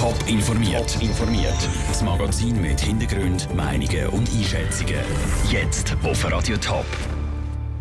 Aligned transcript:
Top 0.00 0.16
informiert. 0.26 0.96
informiert. 1.02 1.68
Das 1.88 2.02
Magazin 2.02 2.58
mit 2.62 2.80
Hintergrund, 2.80 3.54
Meinungen 3.54 4.06
und 4.06 4.30
Einschätzungen. 4.30 4.96
Jetzt 5.50 5.94
auf 6.02 6.24
Radio 6.24 6.56
Top. 6.56 6.86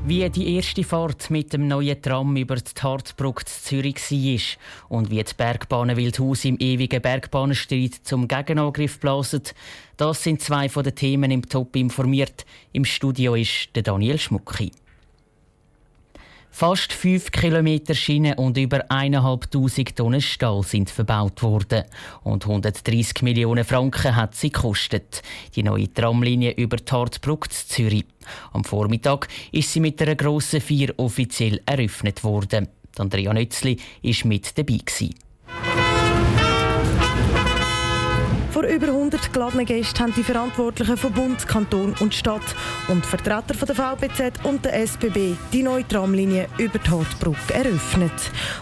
Wie 0.05 0.29
die 0.29 0.57
erste 0.57 0.83
Fahrt 0.83 1.29
mit 1.29 1.53
dem 1.53 1.69
neuen 1.69 2.01
Tram 2.01 2.35
über 2.35 2.57
die 2.57 2.71
Hartbrücke 2.77 3.45
zu 3.45 3.61
Zürich 3.61 4.11
war 4.11 4.97
und 4.97 5.09
wie 5.09 5.23
die 5.23 5.33
Bergbahnen 5.37 5.95
Wildhaus 5.95 6.43
im 6.43 6.57
ewigen 6.59 7.01
Bergbahnenstreit 7.01 7.93
zum 8.03 8.27
Gegenangriff 8.27 8.99
blasen, 8.99 9.43
das 9.95 10.21
sind 10.21 10.41
zwei 10.41 10.67
von 10.67 10.83
den 10.83 10.95
Themen 10.95 11.31
im 11.31 11.47
Top 11.47 11.73
informiert. 11.77 12.45
Im 12.73 12.83
Studio 12.83 13.35
ist 13.35 13.69
der 13.75 13.83
Daniel 13.83 14.19
Schmucki. 14.19 14.73
Fast 16.51 16.91
5 16.91 17.31
Kilometer 17.31 17.93
Schiene 17.93 18.35
und 18.35 18.57
über 18.57 18.85
1'500 18.91 19.95
Tonnen 19.95 20.21
Stahl 20.21 20.63
sind 20.63 20.89
verbaut 20.89 21.41
worden. 21.41 21.83
Und 22.23 22.45
130 22.45 23.21
Millionen 23.21 23.63
Franken 23.63 24.15
hat 24.15 24.35
sie 24.35 24.51
gekostet. 24.51 25.21
Die 25.55 25.63
neue 25.63 25.93
Tramlinie 25.93 26.51
über 26.51 26.77
die 26.77 26.91
Hartbrücke 26.91 27.49
zu 27.49 27.67
Zürich. 27.67 28.05
Am 28.51 28.63
Vormittag 28.63 29.27
ist 29.51 29.71
sie 29.71 29.79
mit 29.79 30.01
einer 30.01 30.15
grossen 30.15 30.59
Feier 30.59 30.89
offiziell 30.97 31.61
eröffnet 31.65 32.23
worden. 32.23 32.67
Andrea 32.97 33.33
Nützli 33.33 33.77
war 34.03 34.27
mit 34.27 34.57
dabei. 34.57 34.77
Gewesen. 34.77 35.28
Vor 38.59 38.67
über 38.67 38.87
100 38.87 39.31
geladenen 39.31 39.65
Gästen 39.65 39.99
haben 39.99 40.13
die 40.13 40.21
Verantwortlichen 40.21 40.97
von 40.97 41.13
Bund, 41.13 41.47
Kanton 41.47 41.95
und 42.01 42.13
Stadt 42.13 42.43
und 42.89 43.05
Vertreter 43.05 43.53
von 43.53 43.65
der 43.65 43.73
VBZ 43.73 44.43
und 44.43 44.65
der 44.65 44.85
SBB 44.85 45.37
die 45.53 45.63
neue 45.63 45.87
Tramlinie 45.87 46.49
über 46.57 46.77
die 46.77 46.89
Hartbrücke 46.89 47.53
eröffnet. 47.53 48.11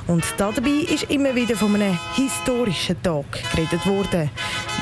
Und 0.06 0.24
dabei 0.38 0.86
ist 0.88 1.10
immer 1.10 1.34
wieder 1.34 1.56
von 1.56 1.74
einem 1.74 1.98
historischen 2.14 3.02
Tag 3.02 3.26
geredet 3.52 3.88
worden. 3.88 4.30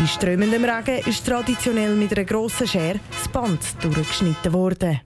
In 0.02 0.08
strömendem 0.08 0.66
Regen 0.66 1.08
ist 1.08 1.26
traditionell 1.26 1.96
mit 1.96 2.12
einer 2.12 2.26
grossen 2.26 2.68
Schere 2.68 3.00
das 3.10 3.30
Band 3.30 3.62
durchgeschnitten 3.82 4.52
worden. 4.52 5.00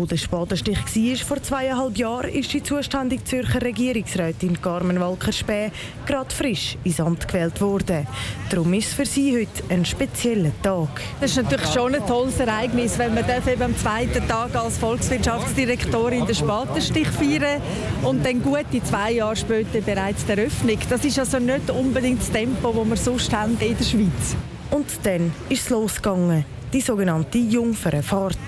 Wo 0.00 0.06
der 0.06 0.16
Spatenstich 0.16 0.78
war, 0.78 1.26
vor 1.26 1.42
zweieinhalb 1.42 1.98
Jahren, 1.98 2.30
ist 2.30 2.50
die 2.54 2.62
zuständige 2.62 3.22
Zürcher 3.22 3.60
Regierungsrätin 3.60 4.58
Carmen 4.62 4.98
Walker-Späh 4.98 5.70
gerade 6.06 6.34
frisch 6.34 6.78
ins 6.84 7.00
Amt 7.00 7.28
gewählt 7.28 7.60
worden. 7.60 8.06
Darum 8.48 8.72
ist 8.72 8.86
es 8.88 8.94
für 8.94 9.04
sie 9.04 9.38
heute 9.38 9.62
ein 9.68 9.84
spezieller 9.84 10.52
Tag. 10.62 11.02
Das 11.20 11.32
ist 11.32 11.42
natürlich 11.42 11.66
schon 11.66 11.94
ein 11.94 12.06
tolles 12.06 12.40
Ereignis, 12.40 12.98
wenn 12.98 13.12
man 13.12 13.26
eben 13.28 13.62
am 13.62 13.76
zweiten 13.76 14.26
Tag 14.26 14.56
als 14.56 14.78
Volkswirtschaftsdirektorin 14.78 16.24
den 16.24 16.34
Spatenstich 16.34 17.08
feiern 17.08 17.60
und 18.02 18.24
dann 18.24 18.42
gute 18.42 18.82
zwei 18.82 19.12
Jahre 19.12 19.36
später 19.36 19.82
bereits 19.82 20.24
die 20.24 20.32
Eröffnung. 20.32 20.78
Das 20.88 21.04
ist 21.04 21.18
also 21.18 21.38
nicht 21.38 21.68
unbedingt 21.68 22.22
das 22.22 22.30
Tempo, 22.30 22.72
das 22.72 22.88
wir 22.88 22.96
sonst 22.96 23.36
haben 23.36 23.58
in 23.60 23.76
der 23.76 23.84
Schweiz. 23.84 24.34
Und 24.70 24.86
dann 25.02 25.30
ist 25.50 25.64
es 25.64 25.68
losgegangen, 25.68 26.46
die 26.72 26.80
sogenannte 26.80 27.36
Jungfernfahrt. 27.36 28.38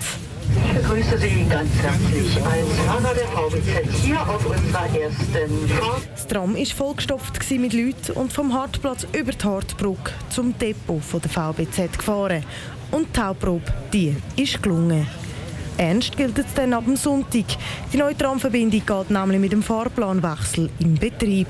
Begrüße 0.92 1.18
Sie 1.20 1.46
ganz 1.48 1.70
herzlich 1.80 2.36
als 2.44 2.68
Fahrer 2.84 3.14
der 3.14 3.26
VBZ 3.28 4.02
hier 4.02 4.20
auf 4.20 4.44
unserer 4.44 4.84
ersten 4.84 5.68
Fahrt. 5.68 6.02
Das 6.14 6.26
Tram 6.26 6.54
war 6.54 6.66
vollgestopft 6.66 7.50
mit 7.52 7.72
Leuten 7.72 8.12
und 8.12 8.30
vom 8.30 8.52
Hartplatz 8.52 9.06
über 9.18 9.32
die 9.32 9.42
Hartbrücke 9.42 10.12
zum 10.28 10.52
Depot 10.58 11.02
der 11.14 11.30
VBZ 11.30 11.96
gefahren. 11.96 12.44
Und 12.90 13.16
die 13.16 13.20
Hauptprobe, 13.20 13.72
die 13.90 14.14
ist 14.36 14.62
gelungen. 14.62 15.06
Ernst 15.78 16.14
gilt 16.14 16.38
es 16.38 16.52
dann 16.54 16.74
ab 16.74 16.84
dem 16.84 16.96
Sonntag. 16.96 17.46
Die 17.90 17.96
neue 17.96 18.16
Tramverbindung 18.16 18.82
geht 18.84 19.10
nämlich 19.10 19.40
mit 19.40 19.52
dem 19.52 19.62
Fahrplanwechsel 19.62 20.68
in 20.78 20.96
Betrieb. 20.96 21.48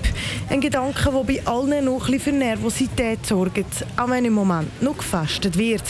Ein 0.50 0.60
Gedanke, 0.60 1.10
der 1.10 1.24
bei 1.24 1.44
allen 1.44 1.86
noch 1.86 2.08
ein 2.08 2.20
für 2.20 2.30
Nervosität 2.30 3.26
sorgt, 3.26 3.84
auch 3.96 4.08
wenn 4.08 4.24
im 4.24 4.34
Moment 4.34 4.80
noch 4.80 4.96
gefestet 4.96 5.58
wird. 5.58 5.82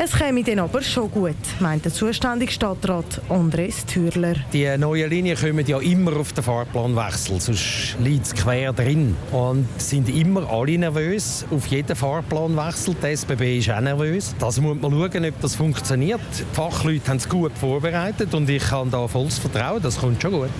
Es 0.00 0.12
käme 0.12 0.44
dann 0.44 0.60
aber 0.60 0.80
schon 0.80 1.10
gut, 1.10 1.34
meint 1.58 1.84
der 1.84 1.92
zuständige 1.92 2.52
Stadtrat 2.52 3.20
Andres 3.28 3.84
Thürler. 3.84 4.36
Die 4.52 4.78
neuen 4.78 5.10
Linien 5.10 5.36
kommen 5.36 5.66
ja 5.66 5.80
immer 5.80 6.16
auf 6.16 6.32
den 6.32 6.44
Fahrplanwechsel, 6.44 7.40
sonst 7.40 7.96
liegt 7.98 8.26
es 8.26 8.32
quer 8.32 8.72
drin. 8.72 9.16
Und 9.32 9.66
sind 9.78 10.08
immer 10.08 10.48
alle 10.48 10.78
nervös 10.78 11.44
auf 11.50 11.66
jeden 11.66 11.96
Fahrplanwechsel. 11.96 12.94
Die 13.02 13.16
SBB 13.16 13.58
ist 13.58 13.70
auch 13.70 13.80
nervös. 13.80 14.36
Das 14.38 14.60
muss 14.60 14.80
man 14.80 14.92
schauen, 14.92 15.24
ob 15.24 15.40
das 15.40 15.56
funktioniert. 15.56 16.20
Die 16.38 16.54
Fachleute 16.54 17.08
haben 17.08 17.16
es 17.16 17.28
gut 17.28 17.58
vorbereitet 17.58 18.32
und 18.34 18.48
ich 18.48 18.70
habe 18.70 18.88
da 18.90 19.08
volles 19.08 19.40
Vertrauen, 19.40 19.82
das 19.82 19.98
kommt 19.98 20.22
schon 20.22 20.30
gut. 20.30 20.50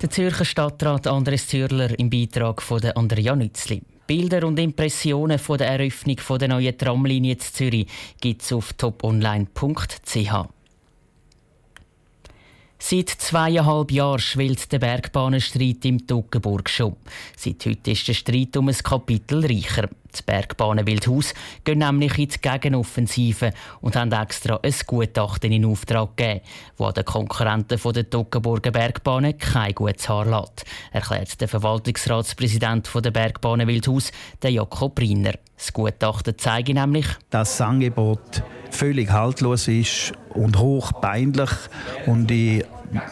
Der 0.00 0.08
Zürcher 0.08 0.44
Stadtrat 0.44 1.08
Andres 1.08 1.48
Thürler 1.48 1.98
im 1.98 2.10
Beitrag 2.10 2.62
von 2.62 2.80
Andrea 2.94 3.34
Nützli. 3.34 3.82
Bilder 4.06 4.46
und 4.46 4.58
Impressionen 4.58 5.38
von 5.38 5.58
der 5.58 5.68
Eröffnung 5.68 6.16
der 6.38 6.48
neuen 6.48 6.78
Tramlinie 6.78 7.36
zu 7.38 7.52
Zürich 7.52 7.86
gibt 8.20 8.42
es 8.42 8.52
auf 8.52 8.72
toponline.ch. 8.74 10.55
Seit 12.78 13.08
zweieinhalb 13.08 13.90
Jahren 13.90 14.18
schwillt 14.18 14.70
der 14.70 14.78
Bergbahnenstreit 14.78 15.84
im 15.86 16.06
Toggenburg 16.06 16.68
schon. 16.68 16.96
Seit 17.36 17.64
heute 17.64 17.90
ist 17.90 18.06
der 18.06 18.14
Streit 18.14 18.56
um 18.56 18.68
ein 18.68 18.76
Kapitel 18.76 19.44
reicher. 19.44 19.88
Die 20.16 20.22
Bergbahnen 20.24 20.86
Wildhaus 20.86 21.34
gehen 21.64 21.78
nämlich 21.78 22.18
in 22.18 22.28
die 22.28 22.40
Gegenoffensive 22.40 23.52
und 23.80 23.96
haben 23.96 24.12
extra 24.12 24.60
ein 24.62 24.74
Gutachten 24.86 25.52
in 25.52 25.64
Auftrag 25.64 26.16
gegeben, 26.16 26.40
das 26.78 26.94
den 26.94 27.04
Konkurrenten 27.04 27.92
der 27.92 28.10
Toggenburger 28.10 28.70
Bergbahnen 28.70 29.36
kein 29.36 29.74
gutes 29.74 30.08
Haar 30.08 30.26
lässt, 30.26 30.64
erklärt 30.92 31.40
der 31.40 31.48
Verwaltungsratspräsident 31.48 32.90
der 32.94 33.10
Bergbahnen 33.10 33.66
Wildhaus, 33.66 34.12
der 34.42 34.52
Jakob 34.52 34.98
Riner. 35.00 35.34
Das 35.56 35.72
Gutachten 35.72 36.34
zeige 36.36 36.74
nämlich, 36.74 37.06
dass 37.30 37.56
das 37.56 37.60
Angebot 37.66 38.42
völlig 38.76 39.10
haltlos 39.10 39.68
ist 39.68 40.12
und 40.30 40.58
hoch 40.58 40.92
peinlich 41.00 41.50
und 42.06 42.28
die 42.28 42.62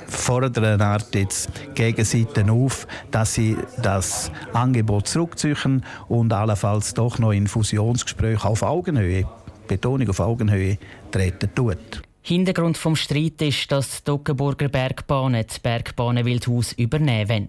fordern 0.07 0.81
Art 0.81 1.15
jetzt 1.15 1.51
Gegenseiten 1.75 2.51
auf, 2.51 2.87
dass 3.11 3.35
sie 3.35 3.57
das 3.83 4.31
Angebot 4.53 5.09
zurückziehen 5.09 5.85
und 6.09 6.33
allenfalls 6.33 6.95
doch 6.95 7.19
noch 7.19 7.33
in 7.33 7.49
Fusionsgesprächen 7.49 8.49
auf 8.49 8.63
Augenhöhe, 8.63 9.27
Betonung 9.67 10.09
auf 10.11 10.21
Augenhöhe, 10.21 10.79
treten 11.11 11.51
tut. 11.55 12.03
Hintergrund 12.27 12.79
vom 12.79 12.97
Streit 12.97 13.43
ist, 13.43 13.71
dass 13.71 13.99
die 13.99 14.05
Toggenburger 14.05 14.69
Bergbahnen 14.69 15.45
die 15.47 15.61
Bergbahnen 15.61 16.25
Wildhaus 16.25 16.73
übernehmen 16.73 17.29
wollen. 17.29 17.49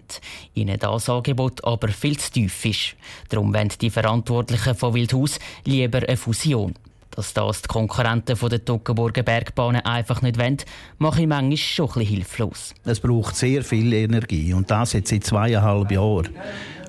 Ihnen 0.52 0.78
das 0.78 1.08
Angebot 1.08 1.64
aber 1.64 1.88
viel 1.88 2.18
zu 2.18 2.30
tief 2.30 2.62
ist. 2.66 2.94
Darum 3.30 3.54
wollen 3.54 3.72
die 3.80 3.88
Verantwortlichen 3.88 4.74
von 4.74 4.92
Wildhaus 4.92 5.38
lieber 5.64 6.06
eine 6.06 6.18
Fusion. 6.18 6.74
Dass 7.10 7.32
das 7.32 7.62
die 7.62 7.68
Konkurrenten 7.68 8.36
der 8.36 8.64
Toggenburger 8.64 9.22
Bergbahnen 9.22 9.80
einfach 9.82 10.22
nicht 10.22 10.38
wollen, 10.38 10.58
mache 10.98 11.22
ich 11.22 11.26
manchmal 11.26 11.56
schon 11.56 11.86
ein 11.86 11.92
bisschen 11.94 12.14
hilflos. 12.14 12.74
Es 12.84 13.00
braucht 13.00 13.36
sehr 13.36 13.62
viel 13.62 13.92
Energie 13.92 14.52
und 14.52 14.70
das 14.70 14.92
jetzt 14.92 15.10
seit 15.10 15.24
zweieinhalb 15.24 15.90
Jahren. 15.90 16.28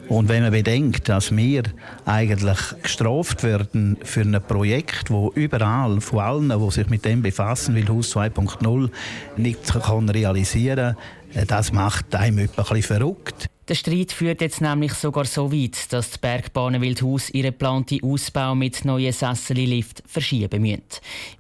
Und 0.10 0.30
wenn 0.30 0.42
man 0.42 0.52
bedenkt, 0.52 1.10
dass 1.10 1.36
wir 1.36 1.64
eigentlich 2.06 2.58
gestraft 2.82 3.44
werden 3.44 3.98
für 4.04 4.22
ein 4.22 4.42
Projekt, 4.48 5.10
wo 5.10 5.32
überall 5.36 6.00
von 6.00 6.20
allen, 6.20 6.50
die 6.50 6.72
sich 6.72 6.88
mit 6.88 7.04
dem 7.04 7.22
befassen, 7.22 7.76
will 7.76 7.88
Haus 7.90 8.16
2.0 8.16 8.90
nicht 9.36 9.66
kann 9.66 10.10
realisieren 10.10 10.96
kann, 11.34 11.48
das 11.48 11.74
macht 11.74 12.16
einem 12.16 12.40
ein 12.40 12.48
bisschen 12.48 12.84
verrückt. 12.84 13.50
Der 13.68 13.76
Streit 13.76 14.14
führt 14.14 14.40
jetzt 14.40 14.62
nämlich 14.62 14.94
sogar 14.94 15.26
so 15.26 15.52
weit, 15.52 15.92
dass 15.92 16.12
die 16.12 16.20
Bergbahnen 16.20 16.82
Wildhaus 16.82 17.30
ihren 17.32 17.52
geplanten 17.52 18.02
Ausbau 18.02 18.56
mit 18.56 18.86
neuen 18.86 19.12
Sesseli-Lift 19.12 20.04
verschieben 20.08 20.62
müssen. 20.62 20.84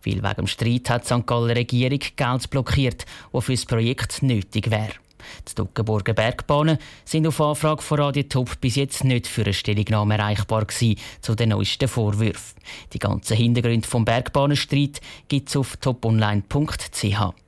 Weil 0.03 0.21
wegen 0.21 0.35
dem 0.35 0.47
Streit 0.47 0.89
hat 0.89 1.09
die 1.09 1.13
St. 1.13 1.25
Galler 1.25 1.55
Regierung 1.55 2.01
Geld 2.17 2.49
blockiert, 2.49 3.05
das 3.31 3.45
für 3.45 3.53
das 3.53 3.65
Projekt 3.65 4.23
nötig 4.23 4.69
wäre. 4.69 4.91
Die 5.49 5.55
Duckenburger 5.55 6.13
Bergbahnen 6.13 6.79
sind 7.05 7.27
auf 7.27 7.39
Anfrage 7.39 7.81
von 7.81 7.99
Radio 7.99 8.23
Top 8.23 8.59
bis 8.59 8.75
jetzt 8.75 9.05
nicht 9.05 9.27
für 9.27 9.43
eine 9.43 9.53
Stellungnahme 9.53 10.17
erreichbar 10.17 10.65
gewesen, 10.65 10.99
zu 11.21 11.33
den 11.33 11.49
neuesten 11.49 11.87
Vorwürfen. 11.87 12.57
Die 12.91 12.99
ganzen 12.99 13.37
Hintergründe 13.37 13.87
vom 13.87 14.03
Bergbahnenstreit 14.03 14.99
gibt 15.29 15.47
es 15.47 15.55
auf 15.55 15.77
toponline.ch. 15.77 17.46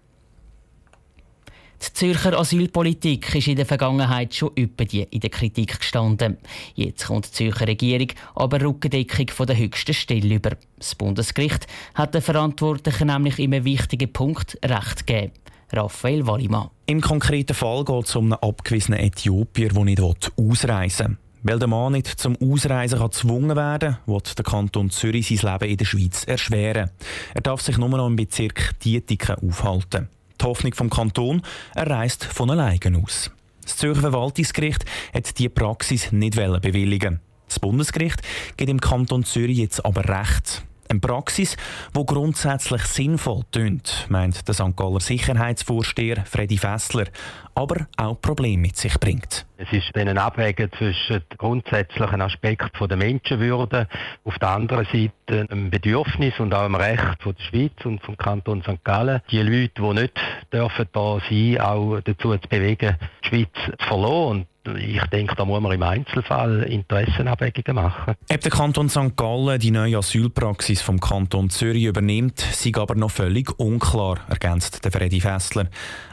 Zürcher 1.99 2.39
Asylpolitik 2.39 3.35
ist 3.35 3.49
in 3.49 3.57
der 3.57 3.65
Vergangenheit 3.65 4.33
schon 4.33 4.51
über 4.55 4.85
die 4.85 5.03
in 5.03 5.19
der 5.19 5.29
Kritik 5.29 5.79
gestanden. 5.79 6.37
Jetzt 6.73 7.07
kommt 7.07 7.25
die 7.25 7.31
Zürcher 7.31 7.67
Regierung 7.67 8.07
aber 8.35 8.61
Rückendeckung 8.61 9.27
von 9.27 9.45
der 9.45 9.57
höchsten 9.57 9.93
Stelle 9.93 10.35
über. 10.35 10.51
Das 10.77 10.95
Bundesgericht 10.95 11.67
hat 11.95 12.13
den 12.13 12.21
Verantwortlichen 12.21 13.07
nämlich 13.07 13.37
einem 13.37 13.65
wichtigen 13.65 14.13
Punkt 14.13 14.57
Recht 14.63 15.07
gegeben. 15.07 15.33
Raphael 15.73 16.25
Wallimann. 16.25 16.69
Im 16.85 17.01
konkreten 17.01 17.53
Fall 17.53 17.83
geht 17.83 18.05
es 18.05 18.15
um 18.15 18.31
einen 18.31 18.41
abgewiesenen 18.49 19.01
Äthiopier, 19.01 19.67
der 19.67 19.83
nicht 19.83 20.01
ausreisen 20.37 21.17
will. 21.43 21.51
Weil 21.51 21.59
der 21.59 21.67
Mann 21.67 21.91
nicht 21.91 22.07
zum 22.07 22.37
Ausreisen 22.41 22.97
gezwungen 22.97 23.57
werden 23.57 23.97
kann, 24.05 24.13
will 24.15 24.21
der 24.37 24.45
Kanton 24.45 24.89
Zürich 24.89 25.27
sein 25.27 25.51
Leben 25.51 25.71
in 25.71 25.77
der 25.77 25.85
Schweiz 25.85 26.23
erschweren. 26.23 26.91
Er 27.33 27.41
darf 27.41 27.59
sich 27.59 27.77
nur 27.77 27.89
noch 27.89 28.07
im 28.07 28.15
Bezirk 28.15 28.79
Dietiken 28.79 29.35
aufhalten. 29.35 30.07
Die 30.41 30.45
Hoffnung 30.45 30.73
vom 30.73 30.89
Kanton, 30.89 31.41
er 31.75 31.89
reist 31.89 32.23
von 32.23 32.49
alleine 32.49 32.79
aus. 33.03 33.31
Das 33.63 33.77
Zürcher 33.77 34.01
Verwaltungsgericht 34.01 34.85
hat 35.13 35.37
diese 35.37 35.49
Praxis 35.49 36.11
nicht 36.11 36.35
bewilligen. 36.35 37.19
Das 37.47 37.59
Bundesgericht 37.59 38.21
gibt 38.57 38.69
im 38.69 38.79
Kanton 38.79 39.23
Zürich 39.23 39.57
jetzt 39.57 39.83
aber 39.83 40.07
Recht. 40.07 40.63
Eine 40.91 41.01
Praxis, 41.01 41.55
die 41.95 42.03
grundsätzlich 42.03 42.81
sinnvoll 42.81 43.43
tönt, 43.51 44.07
meint 44.09 44.47
der 44.47 44.55
St. 44.55 44.75
Galler 44.75 44.99
Sicherheitsvorsteher 44.99 46.25
Freddy 46.25 46.57
Fessler, 46.57 47.05
aber 47.53 47.85
auch 47.95 48.19
Probleme 48.19 48.63
mit 48.63 48.75
sich 48.75 48.99
bringt. 48.99 49.45
Es 49.57 49.71
ist 49.71 49.95
ein 49.95 50.17
Abwägen 50.17 50.71
zwischen 50.75 51.21
grundsätzlichen 51.37 52.21
Aspekten 52.21 52.87
der 52.87 52.97
Menschenwürde, 52.97 53.87
auf 54.23 54.39
der 54.39 54.49
anderen 54.49 54.85
Seite 54.85 55.45
einem 55.51 55.69
Bedürfnis 55.69 56.39
und 56.39 56.55
auch 56.55 56.65
einem 56.65 56.73
Recht 56.73 57.23
der 57.23 57.35
Schweiz 57.37 57.85
und 57.85 58.01
vom 58.01 58.17
Kanton 58.17 58.63
St. 58.63 58.83
Gallen, 58.83 59.21
die 59.29 59.43
Leute, 59.43 59.73
die 59.75 60.01
nicht 60.01 60.19
dürfen 60.51 60.87
da 60.91 61.19
sein, 61.29 61.61
auch 61.61 61.99
dazu 62.03 62.35
zu 62.35 62.49
bewegen, 62.49 62.97
die 63.23 63.27
Schweiz 63.27 63.49
zu 63.77 63.85
verlassen 63.85 64.47
ich 64.75 65.01
denke, 65.07 65.35
da 65.35 65.45
muss 65.45 65.61
man 65.61 65.71
im 65.71 65.83
Einzelfall 65.83 66.63
Interessenabwägungen 66.63 67.83
machen. 67.83 68.15
Ob 68.31 68.41
der 68.41 68.51
Kanton 68.51 68.89
St. 68.89 69.15
Gallen 69.15 69.59
die 69.59 69.71
neue 69.71 69.97
Asylpraxis 69.97 70.81
vom 70.81 70.99
Kanton 70.99 71.49
Zürich 71.49 71.85
übernimmt, 71.85 72.39
sei 72.39 72.71
aber 72.75 72.95
noch 72.95 73.11
völlig 73.11 73.57
unklar, 73.59 74.19
ergänzt 74.29 74.83
der 74.83 74.91
Freddy 74.91 75.19
Fessler. 75.19 75.67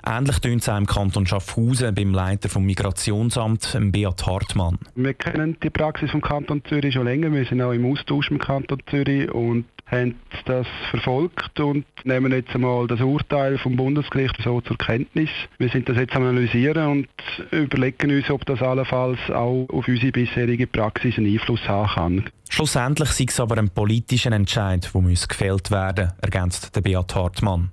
Ähnlich 0.06 0.38
tönt 0.38 0.62
es 0.62 0.68
auch 0.68 0.78
im 0.78 0.86
Kanton 0.86 1.26
Schaffhausen 1.26 1.94
beim 1.94 2.12
Leiter 2.12 2.48
vom 2.48 2.64
Migrationsamt, 2.64 3.76
Beat 3.92 4.26
Hartmann. 4.26 4.78
Wir 4.94 5.14
kennen 5.14 5.56
die 5.62 5.70
Praxis 5.70 6.10
vom 6.10 6.20
Kanton 6.20 6.62
Zürich 6.68 6.94
schon 6.94 7.04
länger. 7.04 7.32
Wir 7.32 7.44
sind 7.44 7.62
auch 7.62 7.72
im 7.72 7.90
Austausch 7.90 8.30
mit 8.30 8.40
dem 8.40 8.46
Kanton 8.46 8.82
Zürich 8.88 9.30
und 9.30 9.64
haben 9.86 10.16
das 10.46 10.66
verfolgt 10.90 11.60
und 11.60 11.86
nehmen 12.04 12.32
jetzt 12.32 12.54
einmal 12.54 12.86
das 12.86 13.00
Urteil 13.00 13.56
vom 13.58 13.76
Bundesgericht 13.76 14.36
so 14.42 14.60
zur 14.60 14.76
Kenntnis. 14.76 15.30
Wir 15.58 15.68
sind 15.68 15.88
das 15.88 15.96
jetzt 15.96 16.14
am 16.16 16.24
analysieren 16.24 16.88
und 16.88 17.08
überlegen 17.52 18.10
uns, 18.10 18.28
ob 18.30 18.44
das 18.46 18.60
allenfalls 18.62 19.18
auch 19.30 19.66
auf 19.68 19.86
unsere 19.86 20.12
bisherige 20.12 20.66
Praxis 20.66 21.18
einen 21.18 21.32
Einfluss 21.32 21.66
haben 21.68 21.88
kann. 21.94 22.24
Schlussendlich 22.48 23.10
sei 23.10 23.26
es 23.28 23.40
aber 23.40 23.58
ein 23.58 23.70
politischer 23.70 24.32
Entscheid, 24.32 24.90
der 24.92 25.00
muss 25.00 25.28
gefällt 25.28 25.70
werden, 25.70 26.12
ergänzt 26.20 26.74
der 26.74 26.80
Beat 26.80 27.14
Hartmann. 27.14 27.70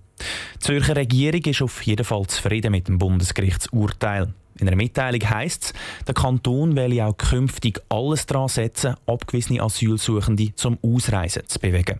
Die 0.55 0.59
Zürcher 0.59 0.95
Regierung 0.95 1.41
ist 1.41 1.61
auf 1.61 1.81
jeden 1.83 2.05
Fall 2.05 2.25
zufrieden 2.27 2.71
mit 2.71 2.87
dem 2.87 2.97
Bundesgerichtsurteil. 2.97 4.33
In 4.59 4.67
einer 4.67 4.77
Mitteilung 4.77 5.29
heisst 5.29 5.63
es, 5.63 5.73
der 6.05 6.13
Kanton 6.13 6.75
will 6.75 6.99
auch 7.01 7.17
künftig 7.17 7.81
alles 7.89 8.25
daran 8.25 8.47
setzen, 8.47 8.95
abgewiesene 9.07 9.61
Asylsuchende 9.61 10.53
zum 10.55 10.77
Ausreisen 10.83 11.43
zu 11.47 11.59
bewegen. 11.59 11.99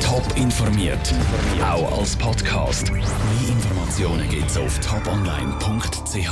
Top 0.00 0.24
informiert, 0.36 1.14
auch 1.60 1.98
als 1.98 2.14
Podcast. 2.16 2.92
Mehr 2.92 3.02
Informationen 3.48 4.28
gibt 4.28 4.50
es 4.50 4.56
auf 4.56 4.78
toponline.ch. 4.80 6.30